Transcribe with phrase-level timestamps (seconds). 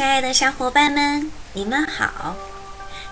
[0.00, 2.34] 亲爱的小伙伴们，你们好！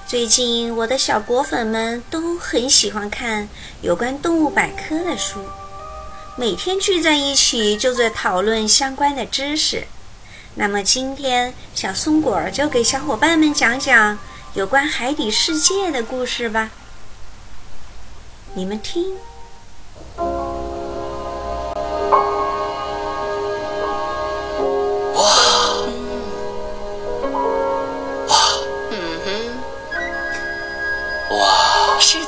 [0.06, 3.46] 最近我的小果粉们都很喜欢看
[3.82, 5.45] 有关动物百科的书，
[6.34, 9.87] 每天聚在一起就在讨论相关的知识。
[10.55, 14.18] 那么今天，小松果就给小伙伴们讲讲
[14.55, 16.70] 有关海底世界的故事吧。
[18.55, 19.14] 你们听。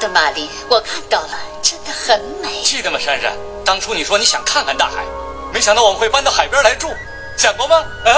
[0.00, 2.62] 的，玛丽，我看到了，真的很美。
[2.64, 3.32] 记得吗，珊珊？
[3.64, 5.04] 当初你说你想看看大海，
[5.52, 6.88] 没想到我们会搬到海边来住，
[7.36, 7.84] 想过吗？
[8.06, 8.10] 啊？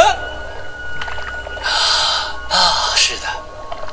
[2.50, 3.26] 啊，是的，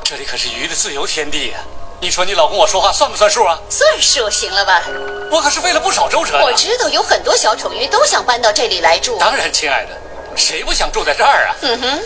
[0.04, 1.58] 这里可是鱼的自由天地呀！
[2.00, 3.58] 你说你老公我说话算不算数啊？
[3.68, 4.82] 算数，行了吧？
[5.30, 6.40] 我可是费了不少周折。
[6.42, 9.18] 我知道有很多小丑鱼都想搬到这里来住。
[9.18, 9.90] 当然，亲爱的，
[10.36, 11.56] 谁不想住在这儿啊？
[11.62, 12.00] 嗯哼，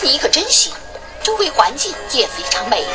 [0.00, 0.72] 你可真行，
[1.22, 2.86] 周围环境也非常美丽。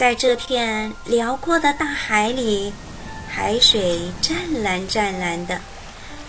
[0.00, 2.72] 在这片辽阔的大海里，
[3.28, 5.60] 海水湛蓝湛蓝的，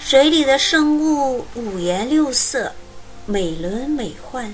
[0.04, 2.74] 水里的生物五颜六色，
[3.26, 4.54] 美轮美奂。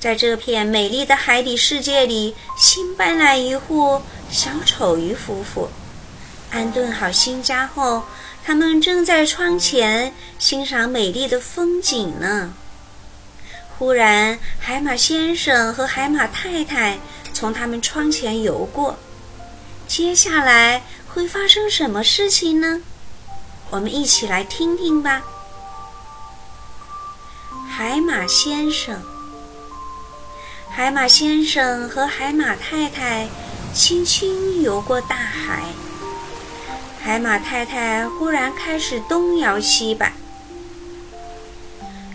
[0.00, 5.68] 在这片美丽的海底世界里，新搬来一户小丑鱼夫妇，
[6.50, 8.02] 安顿好新家后，
[8.44, 12.52] 他们正在窗前欣赏美丽的风景呢。
[13.78, 16.98] 忽然，海马先生和海马太太。
[17.40, 18.98] 从他们窗前游过，
[19.88, 22.82] 接下来会发生什么事情呢？
[23.70, 25.22] 我们一起来听听吧。
[27.66, 29.00] 海马先生，
[30.68, 33.26] 海马先生和海马太太
[33.72, 35.62] 轻轻游过大海。
[37.02, 40.12] 海马太太忽然开始东摇西摆，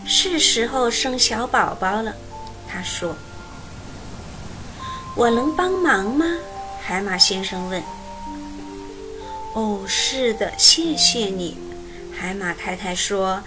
[0.05, 2.13] 是时候生小宝宝了，
[2.69, 3.15] 他说。
[5.15, 6.25] 我能帮忙吗？
[6.81, 7.81] 海马先生问。
[9.53, 11.57] 哦，是的，谢谢你。
[12.13, 13.41] 海马太太说，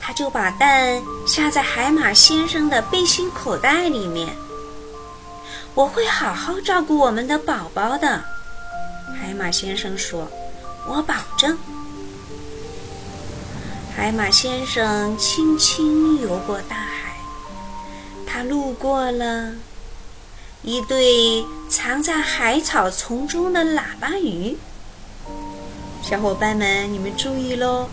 [0.00, 4.28] 他就把蛋下在海马先生的背心口袋里面。
[5.74, 8.24] 我会好好照顾我们的宝宝的，
[9.20, 10.28] 海马先生说，
[10.88, 11.56] 我保证。
[13.96, 17.16] 海马先生轻轻游过大海，
[18.26, 19.52] 他路过了。
[20.62, 24.56] 一对藏在海草丛中的喇叭鱼，
[26.02, 27.88] 小伙伴们，你们注意喽！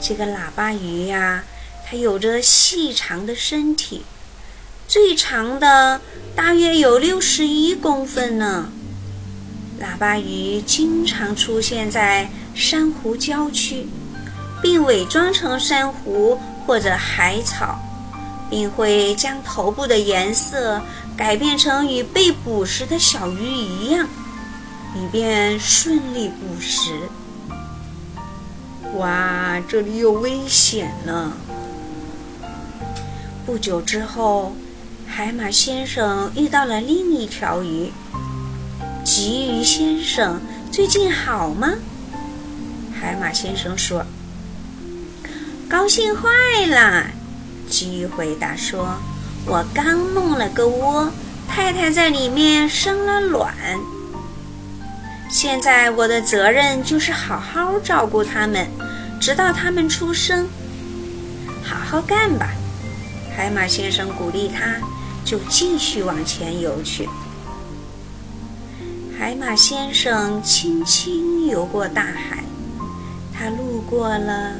[0.00, 1.44] 这个喇叭鱼呀，
[1.86, 4.02] 它有着细长的身体，
[4.88, 6.00] 最长的
[6.34, 8.70] 大约有六十一公分呢。
[9.80, 13.86] 喇叭鱼经常出现在珊瑚礁区，
[14.60, 17.78] 并伪装成珊瑚或者海草，
[18.50, 20.82] 并会将头部的颜色。
[21.16, 24.06] 改变成与被捕食的小鱼一样，
[24.94, 26.92] 以便顺利捕食。
[28.96, 31.32] 哇，这里有危险呢！
[33.46, 34.54] 不久之后，
[35.06, 37.90] 海马先生遇到了另一条鱼。
[39.04, 40.40] 鲫鱼先生
[40.70, 41.72] 最近好吗？
[43.00, 44.04] 海马先生说
[45.68, 46.28] ：“高兴坏
[46.66, 47.06] 了。”
[47.70, 48.96] 鲫鱼回答说。
[49.48, 51.08] 我刚弄了个窝，
[51.48, 53.54] 太太在里面生了卵。
[55.30, 58.66] 现在我的责任就是好好照顾它们，
[59.20, 60.48] 直到它们出生。
[61.62, 62.48] 好好干吧，
[63.36, 64.84] 海马先生鼓励他，
[65.24, 67.08] 就继续往前游去。
[69.16, 72.42] 海马先生轻轻游过大海，
[73.32, 74.54] 他路过了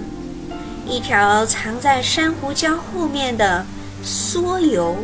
[0.87, 3.67] 一条藏在珊瑚礁后面的。
[4.03, 4.97] 缩游，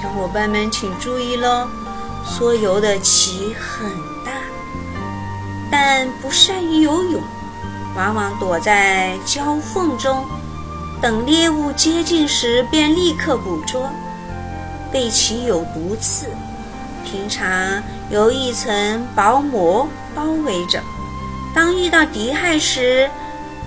[0.00, 1.66] 小伙伴们请注意喽！
[2.26, 3.90] 缩游的鳍很
[4.24, 4.32] 大，
[5.70, 7.22] 但不善于游泳，
[7.96, 10.24] 往往躲在礁缝中，
[11.00, 13.88] 等猎物接近时便立刻捕捉。
[14.92, 16.26] 背鳍有毒刺，
[17.04, 20.82] 平常由一层薄膜包围着，
[21.54, 23.08] 当遇到敌害时，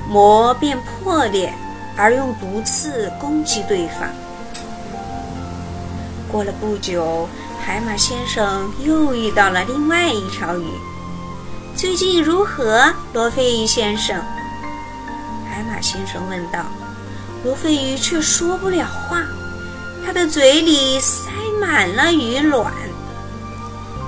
[0.08, 1.52] 膜便破裂。
[1.98, 4.10] 而用毒刺攻击对方。
[6.32, 7.28] 过了不久，
[7.64, 10.66] 海马先生又遇到了另外一条鱼。
[11.76, 14.16] 最近如何，罗非鱼先生？
[15.50, 16.66] 海马先生问道。
[17.44, 19.24] 罗非鱼却说不了话，
[20.06, 22.72] 他的嘴里塞满了鱼卵。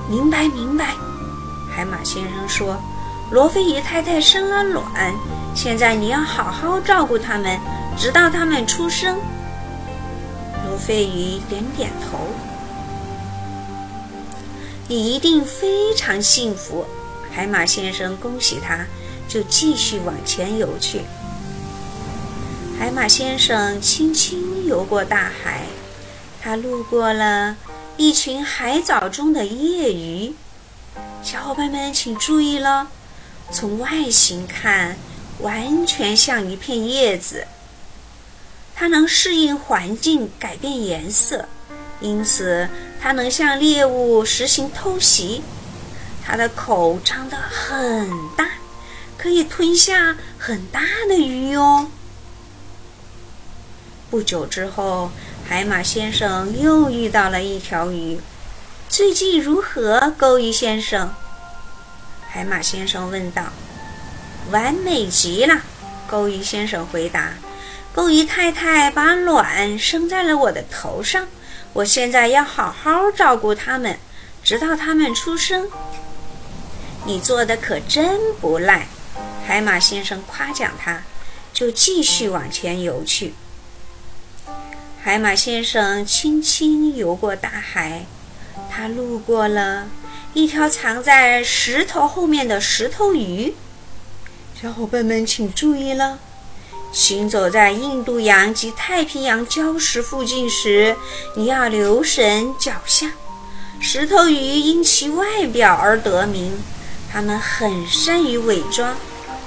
[0.08, 0.94] 明白，明白。
[1.74, 2.76] 海马先生说
[3.30, 5.12] ：“罗非鱼太太生了卵，
[5.54, 7.58] 现在你要好好照顾它们，
[7.98, 9.18] 直到它们出生。”
[10.66, 12.28] 罗非鱼点点头。
[14.86, 16.84] 你一定非常幸福，
[17.32, 18.84] 海马先生恭喜他，
[19.26, 21.00] 就继续往前游去。
[22.78, 25.62] 海马先生轻轻游过大海，
[26.42, 27.56] 他路过了
[27.96, 30.34] 一群海藻中的叶鱼。
[31.22, 32.88] 小伙伴们请注意了，
[33.50, 34.96] 从外形看，
[35.40, 37.46] 完全像一片叶子。
[38.74, 41.48] 它能适应环境，改变颜色，
[42.00, 42.68] 因此
[43.00, 45.42] 它能向猎物实行偷袭。
[46.26, 48.48] 它的口张得很大，
[49.16, 51.88] 可以吞下很大的鱼哟。
[54.10, 55.10] 不久之后，
[55.46, 58.18] 海马先生又遇到了一条鱼。
[58.88, 61.14] 最近如何，钩鱼先生？
[62.34, 63.44] 海马先生问道。
[64.50, 65.62] 完美极了，
[66.08, 67.34] 钩鱼先生回答。
[67.94, 71.28] 钩鱼太太把卵生在了我的头上，
[71.72, 73.96] 我现在要好好照顾它们，
[74.42, 75.68] 直到它们出生。
[77.06, 78.88] 你做的可真不赖，
[79.46, 81.04] 海马先生夸奖他，
[81.52, 83.34] 就继续往前游去。
[85.00, 88.06] 海马先生轻轻游过大海，
[88.68, 89.86] 他路过了
[90.34, 93.54] 一条藏在石头后面的石头鱼。
[94.60, 96.18] 小伙伴们请注意了，
[96.92, 100.96] 行走在印度洋及太平洋礁石附近时，
[101.36, 103.12] 你要留神脚下。
[103.80, 106.52] 石头鱼因其外表而得名，
[107.12, 108.96] 它们很善于伪装。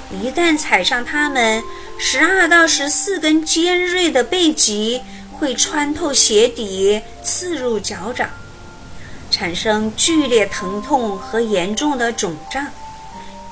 [0.09, 1.61] 一旦踩上它们，
[1.97, 5.01] 十二到十四根尖锐的背脊。
[5.39, 8.27] 会穿透鞋底，刺入脚掌，
[9.37, 12.65] 产生剧烈疼痛和严重的肿胀，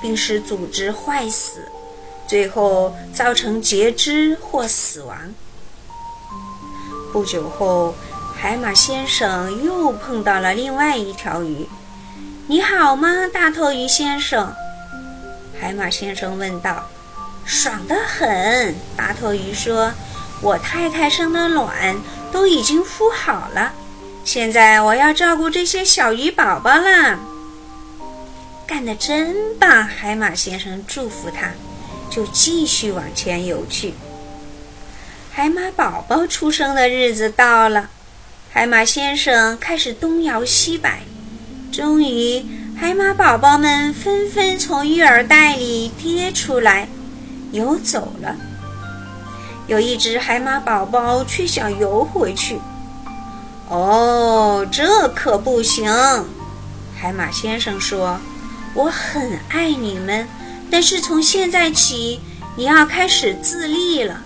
[0.02, 1.72] 并使组织坏死，
[2.26, 5.16] 最后造成截肢或死亡。
[7.14, 7.94] 不久后，
[8.36, 11.70] 海马先生又碰到了另外一条鱼。
[12.50, 14.52] “你好吗，大头鱼先生？”
[15.62, 16.84] 海马先生问道。
[17.46, 19.94] “爽得很。”大头鱼说。
[20.42, 21.96] 我太太生的卵
[22.32, 23.72] 都已经孵好了，
[24.26, 27.20] 现在我要照顾这些小鱼宝宝啦。
[28.66, 29.86] 干得真棒！
[29.86, 31.52] 海马先生祝福他，
[32.10, 33.94] 就继续往前游去。
[35.32, 37.90] 海马宝宝出生的日子到了，
[38.52, 41.04] 海马先生开始东摇西摆，
[41.72, 42.44] 终于，
[42.76, 46.88] 海马宝宝们纷纷从育儿袋里跌出来，
[47.52, 48.36] 游走了。
[49.68, 52.60] 有一只海马宝宝却想游回去。
[53.68, 54.05] 哦
[54.46, 55.92] 哦，这可不行！
[56.96, 58.20] 海马先生说
[58.76, 60.28] ：“我很爱你们，
[60.70, 62.20] 但是从现在起，
[62.56, 64.22] 你要开始自立了。”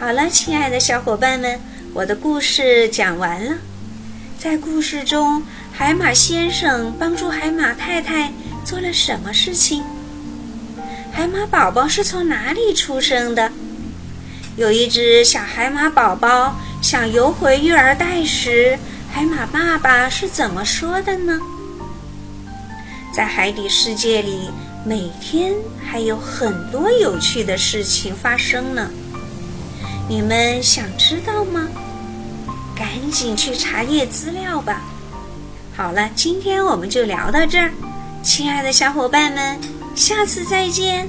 [0.00, 1.60] 好了，亲爱的小伙伴们，
[1.94, 3.58] 我的故事讲完了。
[4.36, 8.32] 在故事中，海马先生帮助海马太太
[8.64, 9.84] 做了什么事情？
[11.12, 13.52] 海马宝宝是从哪里出生的？
[14.56, 18.78] 有一只小海马宝宝想游回育儿袋时，
[19.12, 21.40] 海马爸爸是怎么说的呢？
[23.12, 24.50] 在海底世界里，
[24.84, 25.54] 每天
[25.84, 28.88] 还有很多有趣的事情发生呢。
[30.08, 31.66] 你们想知道吗？
[32.76, 34.82] 赶紧去查阅资料吧。
[35.74, 37.72] 好了，今天我们就聊到这儿，
[38.22, 39.58] 亲爱的小伙伴们。
[39.94, 41.08] 下次再见。